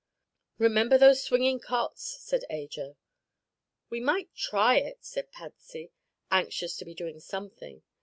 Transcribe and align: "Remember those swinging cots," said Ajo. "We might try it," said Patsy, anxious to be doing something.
"Remember 0.57 0.97
those 0.97 1.21
swinging 1.21 1.59
cots," 1.59 2.01
said 2.19 2.43
Ajo. 2.49 2.97
"We 3.91 3.99
might 3.99 4.33
try 4.33 4.77
it," 4.77 5.05
said 5.05 5.31
Patsy, 5.31 5.91
anxious 6.31 6.75
to 6.77 6.85
be 6.85 6.95
doing 6.95 7.19
something. 7.19 7.83